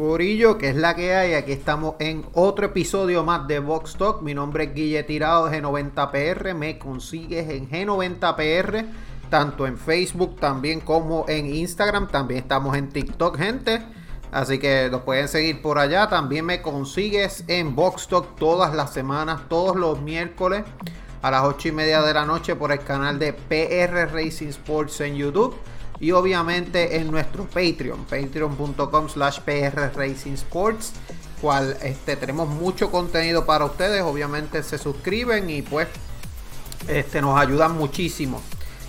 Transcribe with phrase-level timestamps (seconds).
[0.00, 4.22] Corillo, que es la que hay, aquí estamos en otro episodio más de Vox Talk.
[4.22, 6.54] Mi nombre es Guille Tirado de G90PR.
[6.54, 8.86] Me consigues en G90PR,
[9.28, 12.08] tanto en Facebook también como en Instagram.
[12.08, 13.82] También estamos en TikTok, gente.
[14.32, 16.08] Así que los pueden seguir por allá.
[16.08, 20.62] También me consigues en Vox Talk todas las semanas, todos los miércoles
[21.20, 25.02] a las 8 y media de la noche por el canal de PR Racing Sports
[25.02, 25.54] en YouTube
[26.00, 30.92] y obviamente en nuestro Patreon, patreon.com slash PR Racing Sports,
[31.40, 35.88] cual este, tenemos mucho contenido para ustedes, obviamente se suscriben y pues
[36.88, 38.40] este, nos ayudan muchísimo.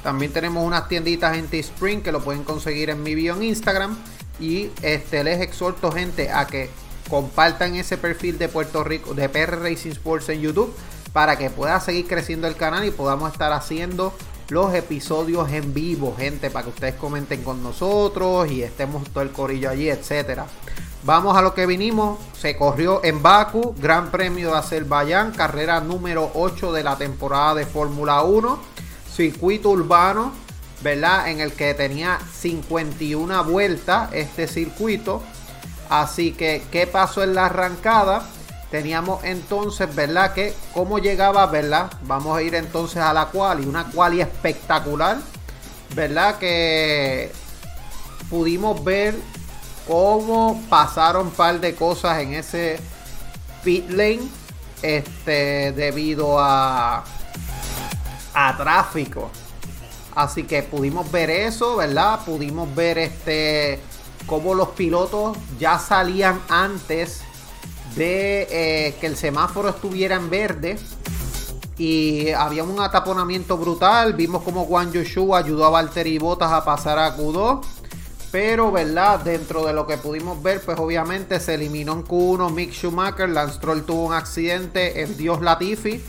[0.03, 3.97] También tenemos unas tienditas en Teespring que lo pueden conseguir en mi bio en Instagram
[4.39, 6.69] y este, les exhorto gente a que
[7.09, 10.73] compartan ese perfil de Puerto Rico, de PR Racing Sports en YouTube
[11.13, 14.13] para que pueda seguir creciendo el canal y podamos estar haciendo
[14.51, 19.31] los episodios en vivo, gente, para que ustedes comenten con nosotros y estemos todo el
[19.31, 20.45] corillo allí, etcétera.
[21.03, 22.19] Vamos a lo que vinimos.
[22.37, 27.65] Se corrió en Baku, Gran Premio de Azerbaiyán, carrera número 8 de la temporada de
[27.65, 28.59] Fórmula 1,
[29.15, 30.33] circuito urbano,
[30.81, 31.29] ¿verdad?
[31.29, 35.23] En el que tenía 51 vueltas este circuito.
[35.89, 38.27] Así que, ¿qué pasó en la arrancada?
[38.71, 40.33] Teníamos entonces, ¿verdad?
[40.33, 41.91] Que cómo llegaba, ¿verdad?
[42.03, 45.17] Vamos a ir entonces a la quali, una quali espectacular,
[45.93, 46.39] ¿verdad?
[46.39, 47.31] Que
[48.29, 49.13] pudimos ver
[49.85, 52.79] cómo pasaron un par de cosas en ese
[53.63, 54.21] pit lane,
[54.81, 57.03] este, debido a,
[58.33, 59.29] a tráfico.
[60.15, 62.21] Así que pudimos ver eso, ¿verdad?
[62.25, 63.79] Pudimos ver este
[64.25, 67.21] cómo los pilotos ya salían antes
[67.95, 70.77] de eh, que el semáforo estuviera en verde
[71.77, 74.13] y había un ataponamiento brutal.
[74.13, 77.61] Vimos como Juan Joshua ayudó a Valtteri Bottas a pasar a Q2.
[78.31, 79.19] Pero, ¿verdad?
[79.19, 83.27] Dentro de lo que pudimos ver, pues obviamente se eliminó en Q1 Mick Schumacher.
[83.27, 86.01] Lance Stroll tuvo un accidente, el Dios Latifi.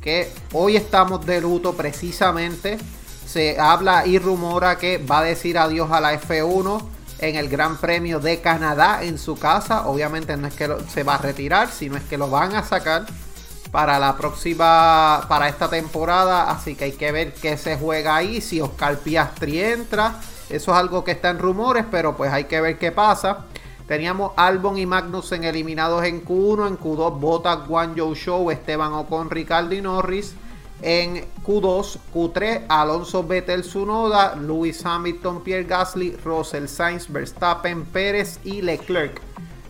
[0.00, 2.78] Que hoy estamos de luto precisamente.
[3.26, 7.76] Se habla y rumora que va a decir adiós a la F1 en el Gran
[7.76, 9.86] Premio de Canadá en su casa.
[9.86, 13.06] Obviamente no es que se va a retirar, sino es que lo van a sacar
[13.70, 16.50] para la próxima, para esta temporada.
[16.50, 18.40] Así que hay que ver qué se juega ahí.
[18.40, 22.60] Si Oscar Piastri entra, eso es algo que está en rumores, pero pues hay que
[22.60, 23.46] ver qué pasa.
[23.86, 29.74] Teníamos Albon y Magnussen eliminados en Q1, en Q2 Bottas, Joe Show, Esteban Ocon, Ricardo
[29.74, 30.34] y Norris.
[30.82, 38.62] En Q2, Q3, Alonso Vettel Sunoda, Lewis Hamilton, Pierre Gasly, Russell Sainz, Verstappen, Pérez y
[38.62, 39.20] Leclerc.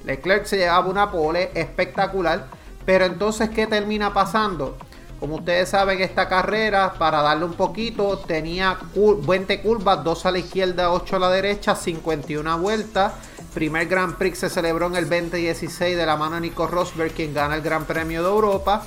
[0.04, 2.46] Leclerc se llevaba una pole espectacular,
[2.84, 4.76] pero entonces, ¿qué termina pasando?
[5.18, 10.38] Como ustedes saben, esta carrera, para darle un poquito, tenía 20 curvas, 2 a la
[10.38, 13.14] izquierda, 8 a la derecha, 51 vueltas.
[13.54, 17.32] Primer Grand Prix se celebró en el 2016 de la mano de Nico Rosberg, quien
[17.32, 18.84] gana el Gran Premio de Europa.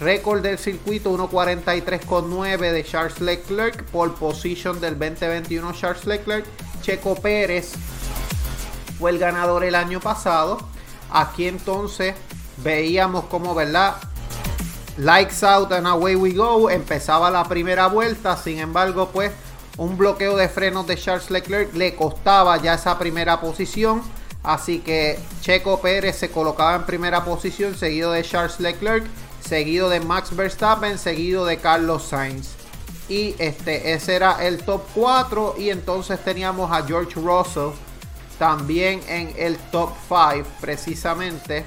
[0.00, 3.84] Récord del circuito 1.43.9 de Charles Leclerc.
[3.90, 6.46] Por position del 2021 Charles Leclerc.
[6.80, 7.72] Checo Pérez
[8.98, 10.58] fue el ganador el año pasado.
[11.10, 12.14] Aquí entonces
[12.64, 13.96] veíamos como, ¿verdad?
[14.96, 16.70] Likes out and away we go.
[16.70, 18.38] Empezaba la primera vuelta.
[18.38, 19.32] Sin embargo, pues
[19.76, 24.00] un bloqueo de frenos de Charles Leclerc le costaba ya esa primera posición.
[24.42, 29.04] Así que Checo Pérez se colocaba en primera posición, seguido de Charles Leclerc
[29.50, 32.50] seguido de Max Verstappen, seguido de Carlos Sainz.
[33.08, 35.56] Y este, ese era el top 4.
[35.58, 37.70] Y entonces teníamos a George Russell
[38.38, 41.64] también en el top 5, precisamente.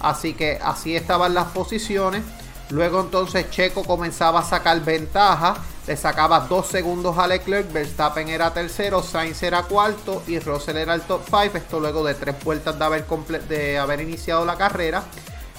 [0.00, 2.22] Así que así estaban las posiciones.
[2.68, 5.54] Luego entonces Checo comenzaba a sacar ventaja.
[5.86, 7.72] Le sacaba 2 segundos a Leclerc.
[7.72, 9.02] Verstappen era tercero.
[9.02, 10.22] Sainz era cuarto.
[10.26, 11.56] Y Russell era el top 5.
[11.56, 13.06] Esto luego de tres vueltas de haber,
[13.48, 15.02] de haber iniciado la carrera.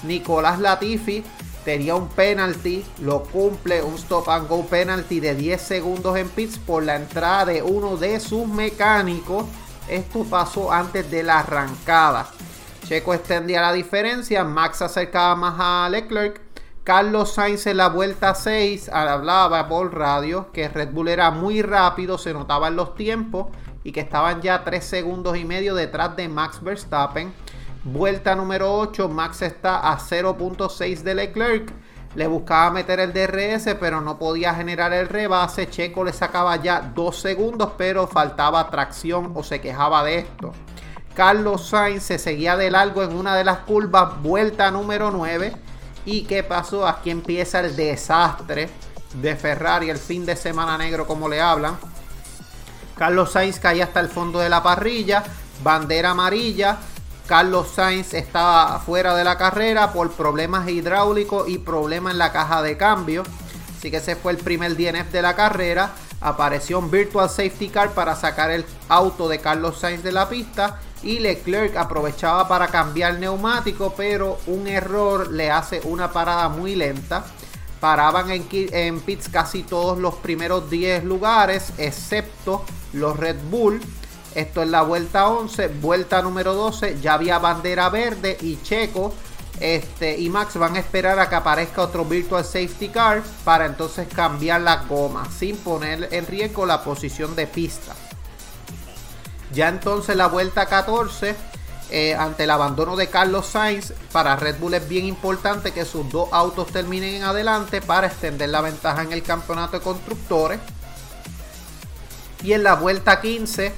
[0.03, 1.23] Nicolás Latifi
[1.63, 6.57] tenía un penalty, lo cumple, un stop and go penalty de 10 segundos en pits
[6.57, 9.45] por la entrada de uno de sus mecánicos.
[9.88, 12.27] Esto pasó antes de la arrancada.
[12.86, 16.42] Checo extendía la diferencia, Max acercaba más a Leclerc.
[16.83, 22.18] Carlos Sainz en la vuelta 6 hablaba por radio que Red Bull era muy rápido,
[22.18, 23.48] se notaban los tiempos
[23.86, 27.33] y que estaban ya 3 segundos y medio detrás de Max Verstappen.
[27.85, 31.69] Vuelta número 8, Max está a 0.6 de Leclerc.
[32.15, 35.69] Le buscaba meter el DRS, pero no podía generar el rebase.
[35.69, 40.53] Checo le sacaba ya 2 segundos, pero faltaba tracción o se quejaba de esto.
[41.13, 45.53] Carlos Sainz se seguía de largo en una de las curvas, vuelta número 9.
[46.06, 46.88] ¿Y qué pasó?
[46.88, 48.69] Aquí empieza el desastre
[49.15, 51.77] de Ferrari, el fin de semana negro como le hablan.
[52.97, 55.24] Carlos Sainz caía hasta el fondo de la parrilla,
[55.62, 56.77] bandera amarilla.
[57.27, 62.61] Carlos Sainz estaba fuera de la carrera por problemas hidráulicos y problemas en la caja
[62.61, 63.23] de cambio.
[63.77, 65.91] Así que ese fue el primer DNF de la carrera.
[66.19, 70.79] Apareció un Virtual Safety Car para sacar el auto de Carlos Sainz de la pista
[71.01, 77.25] y Leclerc aprovechaba para cambiar neumático, pero un error le hace una parada muy lenta.
[77.79, 83.81] Paraban en, en pits casi todos los primeros 10 lugares, excepto los Red Bull.
[84.35, 89.13] Esto es la vuelta 11, vuelta número 12, ya había bandera verde y Checo
[89.59, 94.07] este, y Max van a esperar a que aparezca otro Virtual Safety Car para entonces
[94.13, 97.94] cambiar la goma sin poner en riesgo la posición de pista.
[99.53, 101.36] Ya entonces la vuelta 14,
[101.91, 106.09] eh, ante el abandono de Carlos Sainz, para Red Bull es bien importante que sus
[106.09, 110.59] dos autos terminen en adelante para extender la ventaja en el campeonato de constructores.
[112.44, 113.71] Y en la vuelta 15,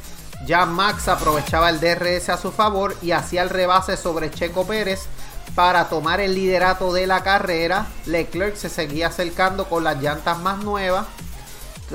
[0.45, 5.07] ya Max aprovechaba el DRS a su favor y hacía el rebase sobre Checo Pérez
[5.55, 7.87] para tomar el liderato de la carrera.
[8.05, 11.07] Leclerc se seguía acercando con las llantas más nuevas.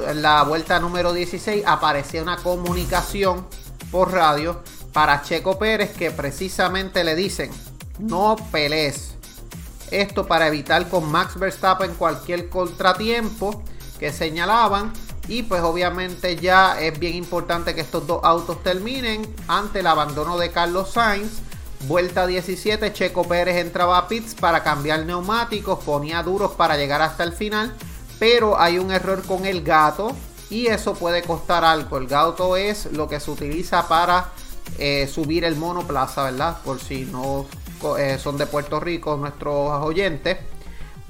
[0.07, 3.47] En la vuelta número 16 aparecía una comunicación
[3.91, 7.51] por radio para Checo Pérez que precisamente le dicen
[7.99, 9.15] no pelees.
[9.91, 13.63] Esto para evitar con Max Verstappen cualquier contratiempo
[13.99, 14.93] que señalaban.
[15.31, 20.37] Y pues obviamente ya es bien importante que estos dos autos terminen ante el abandono
[20.37, 21.39] de Carlos Sainz.
[21.87, 27.23] Vuelta 17, Checo Pérez entraba a pits para cambiar neumáticos, ponía duros para llegar hasta
[27.23, 27.73] el final.
[28.19, 30.17] Pero hay un error con el gato
[30.51, 31.99] y eso puede costar algo.
[31.99, 34.33] El gato es lo que se utiliza para
[34.81, 36.59] eh, subir el monoplaza, ¿verdad?
[36.65, 37.47] Por si no
[37.97, 40.39] eh, son de Puerto Rico nuestros oyentes.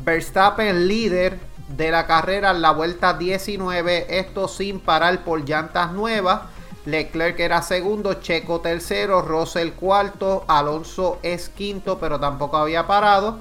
[0.05, 1.50] Verstappen líder
[1.81, 6.43] de la carrera en la vuelta 19, esto sin parar por llantas nuevas.
[6.85, 13.39] Leclerc era segundo, Checo tercero, Russell cuarto, Alonso es quinto, pero tampoco había parado.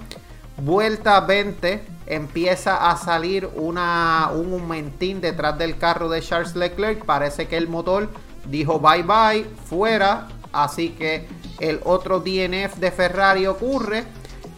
[0.56, 7.04] Vuelta 20, empieza a salir una, un momentín detrás del carro de Charles Leclerc.
[7.04, 8.08] Parece que el motor
[8.46, 10.30] dijo bye bye, fuera.
[10.54, 11.28] Así que
[11.60, 14.06] el otro DNF de Ferrari ocurre.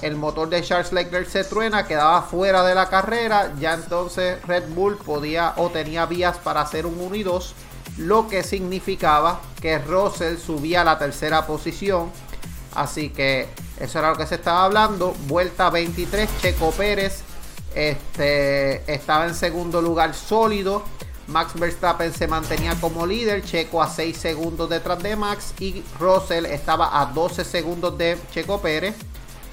[0.02, 3.54] El motor de Charles Leclerc se truena, quedaba fuera de la carrera.
[3.60, 7.56] Ya entonces Red Bull podía o tenía vías para hacer un 1 y 2.
[7.98, 12.12] Lo que significaba que Russell subía a la tercera posición.
[12.74, 13.48] Así que
[13.80, 15.14] eso era lo que se estaba hablando.
[15.28, 17.22] Vuelta 23, Checo Pérez
[17.76, 20.84] este, estaba en segundo lugar sólido.
[21.28, 26.46] Max Verstappen se mantenía como líder, Checo a 6 segundos detrás de Max y Russell
[26.46, 28.96] estaba a 12 segundos de Checo Pérez.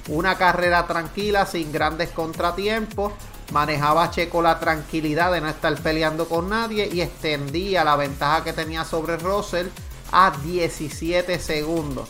[0.09, 3.13] Una carrera tranquila, sin grandes contratiempos.
[3.51, 8.53] Manejaba Checo la tranquilidad de no estar peleando con nadie y extendía la ventaja que
[8.53, 9.67] tenía sobre Russell
[10.11, 12.09] a 17 segundos.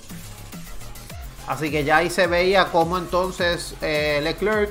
[1.48, 4.70] Así que ya ahí se veía cómo entonces eh, Leclerc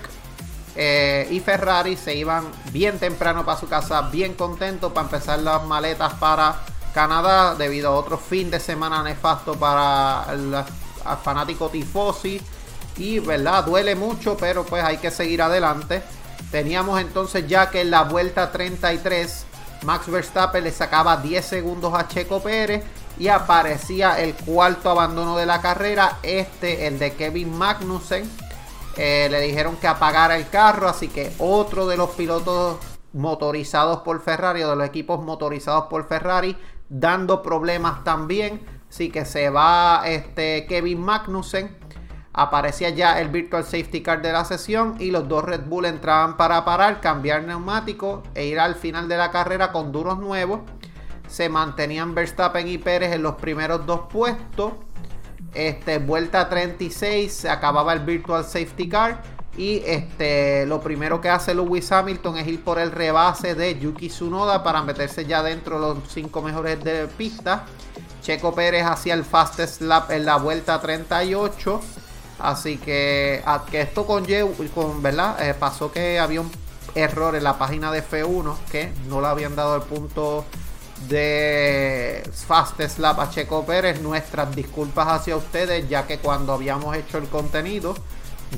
[0.76, 5.64] eh, y Ferrari se iban bien temprano para su casa, bien contentos para empezar las
[5.64, 6.60] maletas para
[6.94, 10.54] Canadá debido a otro fin de semana nefasto para el,
[11.24, 12.40] fanático tifosi.
[12.98, 16.02] Y verdad, duele mucho, pero pues hay que seguir adelante.
[16.50, 19.46] Teníamos entonces ya que en la vuelta 33
[19.84, 22.84] Max Verstappen le sacaba 10 segundos a Checo Pérez
[23.18, 28.28] y aparecía el cuarto abandono de la carrera, este el de Kevin Magnussen
[28.96, 32.78] eh, le dijeron que apagara el carro, así que otro de los pilotos
[33.12, 36.56] motorizados por Ferrari o de los equipos motorizados por Ferrari
[36.88, 38.60] dando problemas también.
[38.88, 41.77] Así que se va este Kevin Magnussen.
[42.40, 46.36] Aparecía ya el Virtual Safety Car de la sesión y los dos Red Bull entraban
[46.36, 50.60] para parar, cambiar neumático e ir al final de la carrera con duros nuevos.
[51.26, 54.74] Se mantenían Verstappen y Pérez en los primeros dos puestos.
[55.52, 59.20] Este, vuelta 36, se acababa el Virtual Safety Car.
[59.56, 64.10] Y este, lo primero que hace Lewis Hamilton es ir por el rebase de Yuki
[64.10, 67.64] Tsunoda para meterse ya dentro de los 5 mejores de pista.
[68.22, 71.80] Checo Pérez hacía el fastest lap en la vuelta 38.
[72.38, 74.26] Así que, que esto con,
[74.74, 75.48] con ¿verdad?
[75.48, 76.50] Eh, pasó que había un
[76.94, 80.44] error en la página de F1 que no le habían dado el punto
[81.08, 84.00] de Fastest Lap a Checo Pérez.
[84.00, 87.94] Nuestras disculpas hacia ustedes, ya que cuando habíamos hecho el contenido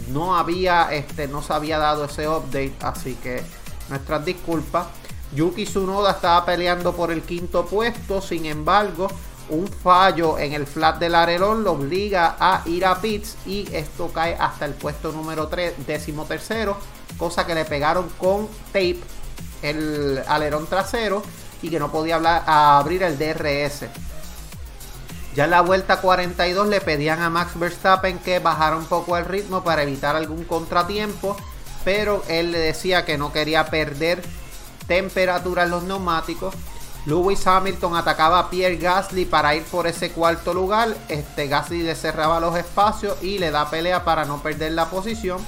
[0.09, 3.43] no había, este, no se había dado ese update, así que
[3.89, 4.87] nuestras disculpas.
[5.33, 9.09] Yuki Tsunoda estaba peleando por el quinto puesto, sin embargo,
[9.51, 14.13] un fallo en el flat del alerón lo obliga a ir a pits y esto
[14.13, 16.77] cae hasta el puesto número 3, décimo tercero,
[17.19, 19.01] cosa que le pegaron con tape
[19.63, 21.23] el alerón trasero
[21.63, 23.85] y que no podía hablar, abrir el DRS.
[25.35, 29.25] Ya en la vuelta 42 le pedían a Max Verstappen que bajara un poco el
[29.25, 31.37] ritmo para evitar algún contratiempo,
[31.85, 34.23] pero él le decía que no quería perder
[34.87, 36.55] temperatura en los neumáticos
[37.07, 40.95] Lewis Hamilton atacaba a Pierre Gasly para ir por ese cuarto lugar.
[41.09, 45.39] Este Gasly le cerraba los espacios y le da pelea para no perder la posición.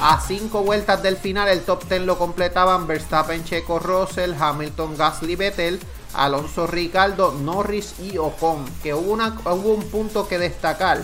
[0.00, 5.34] A cinco vueltas del final, el top 10 lo completaban Verstappen, Checo, Russell, Hamilton, Gasly,
[5.36, 5.80] Vettel,
[6.14, 8.64] Alonso, Ricardo, Norris y Ocon.
[8.82, 11.02] Que hubo, hubo un punto que destacar.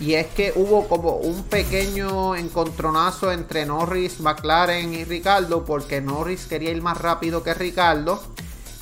[0.00, 5.64] Y es que hubo como un pequeño encontronazo entre Norris, McLaren y Ricardo.
[5.64, 8.20] Porque Norris quería ir más rápido que Ricardo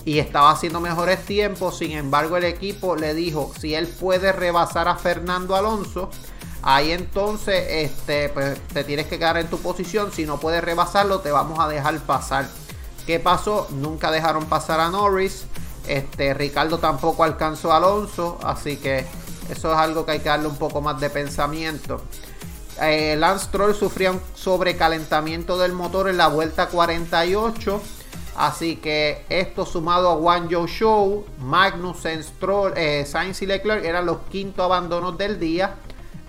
[0.04, 1.78] y estaba haciendo mejores tiempos.
[1.78, 6.10] Sin embargo, el equipo le dijo, si él puede rebasar a Fernando Alonso,
[6.62, 10.12] ahí entonces este, pues, te tienes que quedar en tu posición.
[10.12, 12.48] Si no puedes rebasarlo, te vamos a dejar pasar.
[13.06, 13.66] ¿Qué pasó?
[13.70, 15.44] Nunca dejaron pasar a Norris.
[15.86, 18.38] Este, Ricardo tampoco alcanzó a Alonso.
[18.42, 19.06] Así que
[19.50, 22.02] eso es algo que hay que darle un poco más de pensamiento.
[22.80, 27.80] Eh, Lance Troll sufría un sobrecalentamiento del motor en la vuelta 48
[28.36, 34.18] Así que esto sumado a Wanzhou Show, Magnus, Stroll, eh, Sainz y Leclerc eran los
[34.30, 35.74] quintos abandonos del día.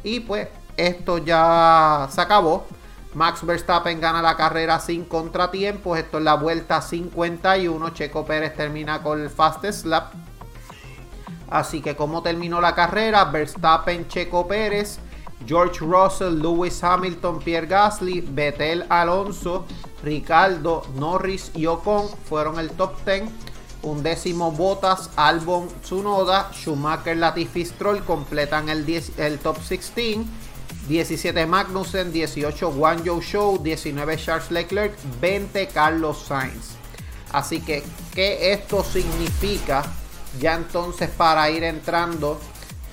[0.04, 2.66] Y pues esto ya se acabó.
[3.14, 5.98] Max Verstappen gana la carrera sin contratiempos.
[5.98, 7.90] Esto es la vuelta 51.
[7.92, 10.14] Checo Pérez termina con el fastest lap.
[11.50, 14.98] Así que como terminó la carrera, Verstappen, Checo Pérez,
[15.46, 19.66] George Russell, Lewis Hamilton, Pierre Gasly, Vettel Alonso,
[20.04, 23.24] Ricardo, Norris y Ocon fueron el top 10.
[23.84, 28.86] Un décimo Bottas, Albon, Tsunoda, Schumacher, Latifi, Stroll completan el,
[29.40, 30.20] top 16.
[30.88, 36.76] 17 Magnussen, 18 Guangzhou Show, 19 Charles Leclerc, 20 Carlos Sainz.
[37.32, 37.84] Así que,
[38.14, 39.84] ¿qué esto significa
[40.40, 42.40] ya entonces para ir entrando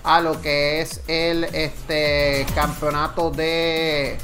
[0.05, 4.19] a lo que es el este, campeonato de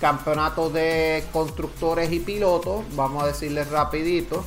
[0.00, 2.84] campeonato de constructores y pilotos.
[2.94, 4.44] Vamos a decirles rapidito.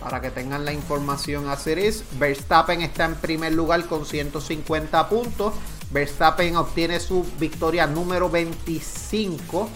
[0.00, 2.04] Para que tengan la información a es.
[2.18, 5.54] Verstappen está en primer lugar con 150 puntos.
[5.90, 9.68] Verstappen obtiene su victoria número 25.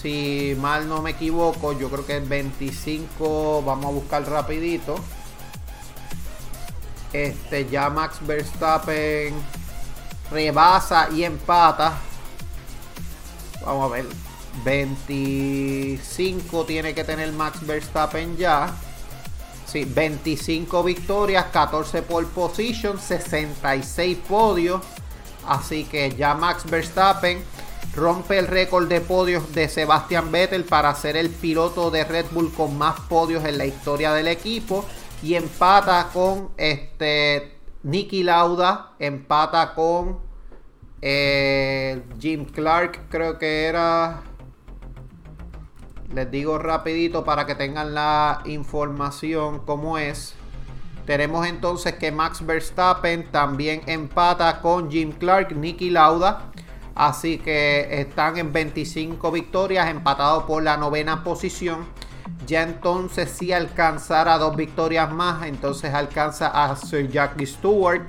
[0.00, 3.62] Si mal no me equivoco, yo creo que es 25.
[3.62, 4.96] Vamos a buscar rapidito.
[7.12, 9.34] Este ya Max Verstappen
[10.30, 11.98] rebasa y empata
[13.64, 14.06] Vamos a ver.
[14.64, 18.74] 25 tiene que tener Max Verstappen ya.
[19.66, 24.82] Sí, 25 victorias, 14 pole position, 66 podios.
[25.46, 27.42] Así que ya Max Verstappen
[27.94, 32.52] rompe el récord de podios de Sebastian Vettel para ser el piloto de Red Bull
[32.52, 34.84] con más podios en la historia del equipo.
[35.22, 40.29] Y empata con este Nicky Lauda, empata con
[41.02, 44.22] eh, Jim Clark creo que era...
[46.12, 50.34] Les digo rapidito para que tengan la información como es.
[51.06, 56.50] Tenemos entonces que Max Verstappen también empata con Jim Clark, Nicky Lauda.
[56.96, 61.86] Así que están en 25 victorias, empatados por la novena posición.
[62.46, 68.02] Ya entonces si alcanzara dos victorias más, entonces alcanza a Sir Jackie Stewart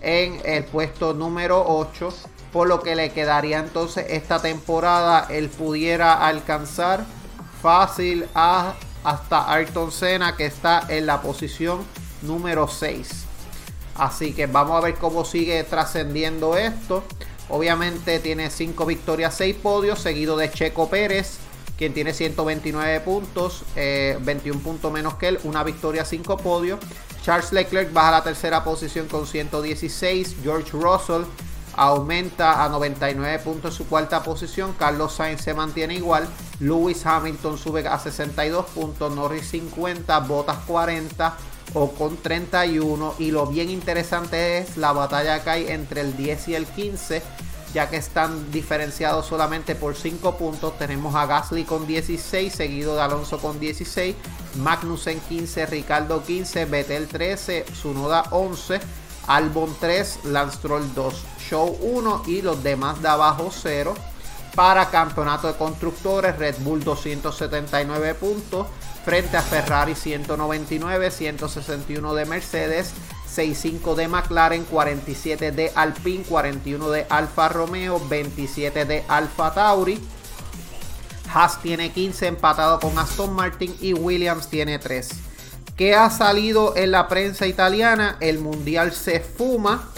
[0.00, 6.26] en el puesto número 8 por lo que le quedaría entonces esta temporada él pudiera
[6.26, 7.04] alcanzar
[7.60, 11.80] fácil a hasta Ayrton Senna que está en la posición
[12.22, 13.26] número 6
[13.96, 17.04] así que vamos a ver cómo sigue trascendiendo esto.
[17.48, 21.38] Obviamente tiene 5 victorias 6 podios seguido de Checo Pérez
[21.76, 26.78] quien tiene 129 puntos 21 eh, puntos menos que él una victoria 5 podios.
[27.24, 31.22] Charles Leclerc baja a la tercera posición con 116 George Russell
[31.82, 34.74] aumenta a 99 puntos su cuarta posición.
[34.78, 36.28] Carlos Sainz se mantiene igual.
[36.60, 39.14] Lewis Hamilton sube a 62 puntos.
[39.14, 41.36] Norris 50, Bottas 40
[41.74, 43.14] o con 31.
[43.18, 47.22] Y lo bien interesante es la batalla que hay entre el 10 y el 15.
[47.74, 50.78] Ya que están diferenciados solamente por 5 puntos.
[50.78, 54.14] Tenemos a Gasly con 16, seguido de Alonso con 16.
[54.56, 58.78] Magnussen 15, Ricardo 15, Betel 13, Sunoda 11,
[59.26, 63.94] Albon 3, Lance Troll 2, Show 1 y los demás de abajo 0.
[64.54, 68.66] Para campeonato de constructores, Red Bull 279 puntos
[69.04, 72.92] frente a Ferrari 199, 161 de Mercedes,
[73.26, 80.00] 65 de McLaren, 47 de Alpine, 41 de Alfa Romeo, 27 de Alfa Tauri.
[81.32, 85.31] Haas tiene 15 empatado con Aston Martin y Williams tiene 3.
[85.76, 88.16] ¿Qué ha salido en la prensa italiana?
[88.20, 89.88] El mundial se fuma.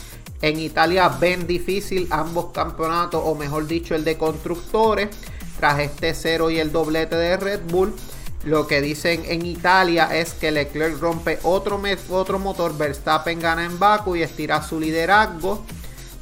[0.40, 5.08] En Italia ven difícil ambos campeonatos, o mejor dicho, el de constructores,
[5.58, 7.92] tras este cero y el doblete de Red Bull.
[8.44, 13.78] Lo que dicen en Italia es que Leclerc rompe otro, otro motor, Verstappen gana en
[13.78, 15.64] Baku y estira su liderazgo.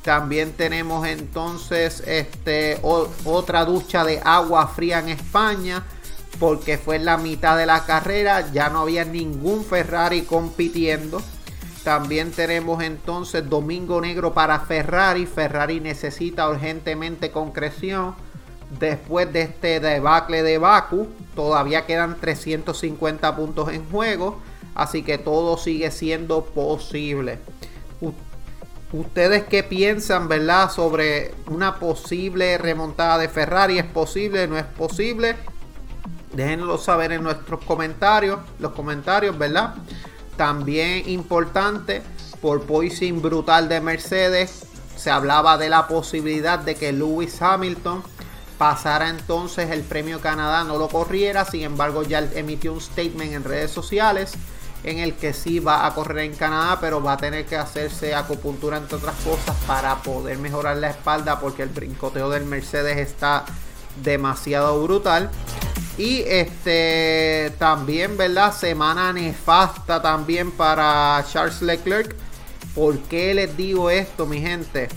[0.03, 5.85] También tenemos entonces este, otra ducha de agua fría en España
[6.39, 11.23] porque fue en la mitad de la carrera, ya no había ningún Ferrari compitiendo.
[11.85, 15.27] También tenemos entonces Domingo Negro para Ferrari.
[15.27, 18.15] Ferrari necesita urgentemente concreción
[18.79, 21.09] después de este debacle de Baku.
[21.35, 24.41] Todavía quedan 350 puntos en juego.
[24.75, 27.41] Así que todo sigue siendo posible.
[28.93, 33.79] ¿Ustedes qué piensan, verdad, sobre una posible remontada de Ferrari?
[33.79, 34.47] ¿Es posible?
[34.47, 35.37] ¿No es posible?
[36.33, 38.41] Déjenlo saber en nuestros comentarios.
[38.59, 39.75] Los comentarios, ¿verdad?
[40.37, 42.03] También importante,
[42.41, 48.03] por poison brutal de Mercedes, se hablaba de la posibilidad de que Lewis Hamilton
[48.57, 53.45] pasara entonces el premio Canadá, no lo corriera, sin embargo ya emitió un statement en
[53.45, 54.35] redes sociales
[54.85, 58.15] en el que sí va a correr en Canadá, pero va a tener que hacerse
[58.15, 63.45] acupuntura entre otras cosas para poder mejorar la espalda porque el brincoteo del Mercedes está
[64.03, 65.31] demasiado brutal.
[65.99, 68.55] Y este también, ¿verdad?
[68.55, 72.15] Semana nefasta también para Charles Leclerc.
[72.75, 74.89] ¿Por qué les digo esto, mi gente?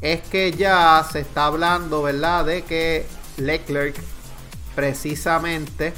[0.00, 2.44] es que ya se está hablando, ¿verdad?
[2.46, 3.06] De que
[3.36, 3.96] Leclerc
[4.74, 5.92] precisamente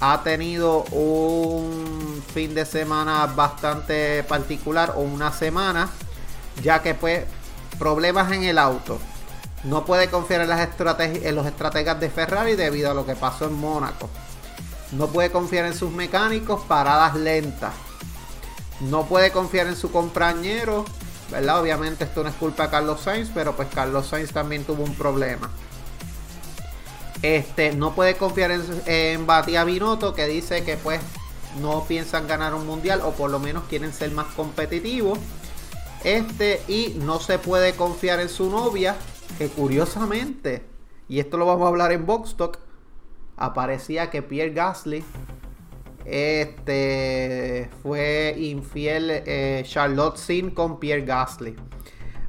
[0.00, 5.88] ha tenido un fin de semana bastante particular o una semana,
[6.62, 7.24] ya que pues
[7.78, 8.98] problemas en el auto.
[9.64, 10.68] No puede confiar en, las
[11.34, 14.08] los estrategas de Ferrari debido a lo que pasó en Mónaco.
[14.92, 17.72] No puede confiar en sus mecánicos, paradas lentas.
[18.80, 20.84] No puede confiar en su compañero
[21.30, 21.60] ¿verdad?
[21.60, 24.94] Obviamente esto no es culpa de Carlos Sainz, pero pues Carlos Sainz también tuvo un
[24.94, 25.50] problema.
[27.22, 31.00] Este, no puede confiar en, en Batia Binotto que dice que pues
[31.60, 35.18] no piensan ganar un mundial o por lo menos quieren ser más competitivos.
[36.04, 38.96] Este, y no se puede confiar en su novia,
[39.36, 40.64] que curiosamente,
[41.08, 42.58] y esto lo vamos a hablar en Boxstock,
[43.36, 45.04] aparecía que Pierre Gasly
[46.08, 51.54] este fue infiel eh, Charlotte Sin con Pierre Gasly.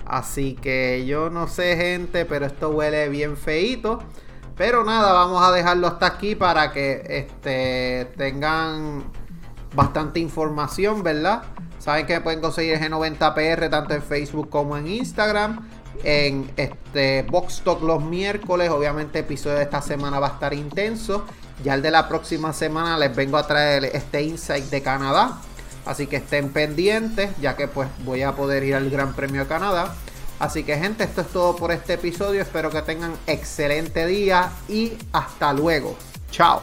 [0.05, 3.99] Así que yo no sé, gente, pero esto huele bien feito.
[4.57, 9.05] Pero nada, vamos a dejarlo hasta aquí para que este, tengan
[9.73, 11.43] bastante información, ¿verdad?
[11.77, 15.69] Saben que pueden conseguir G90PR tanto en Facebook como en Instagram.
[16.04, 18.69] En este Box Talk los miércoles.
[18.69, 21.25] Obviamente, el episodio de esta semana va a estar intenso.
[21.63, 25.39] Ya el de la próxima semana les vengo a traer este insight de Canadá.
[25.86, 29.47] Así que estén pendientes, ya que pues voy a poder ir al Gran Premio de
[29.47, 29.93] Canadá.
[30.39, 32.41] Así que gente, esto es todo por este episodio.
[32.41, 35.95] Espero que tengan excelente día y hasta luego.
[36.32, 36.62] Chao.